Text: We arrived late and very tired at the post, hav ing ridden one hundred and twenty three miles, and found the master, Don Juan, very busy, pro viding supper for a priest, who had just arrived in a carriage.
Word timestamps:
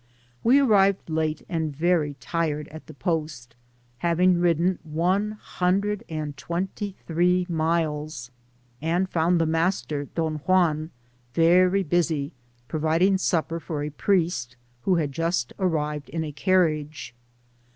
We 0.43 0.57
arrived 0.59 1.11
late 1.11 1.45
and 1.47 1.75
very 1.75 2.15
tired 2.19 2.67
at 2.69 2.87
the 2.87 2.93
post, 2.95 3.55
hav 3.99 4.19
ing 4.19 4.39
ridden 4.39 4.79
one 4.81 5.33
hundred 5.33 6.03
and 6.09 6.35
twenty 6.35 6.95
three 7.05 7.45
miles, 7.47 8.31
and 8.81 9.07
found 9.07 9.39
the 9.39 9.45
master, 9.45 10.05
Don 10.05 10.37
Juan, 10.37 10.89
very 11.35 11.83
busy, 11.83 12.33
pro 12.67 12.79
viding 12.79 13.19
supper 13.19 13.59
for 13.59 13.83
a 13.83 13.91
priest, 13.91 14.55
who 14.85 14.95
had 14.95 15.11
just 15.11 15.53
arrived 15.59 16.09
in 16.09 16.23
a 16.23 16.31
carriage. 16.31 17.13